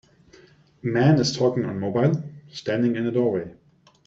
[0.81, 3.53] Man is talking on mobile, standing in a doorway.